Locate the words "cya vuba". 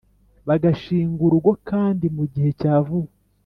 2.59-3.11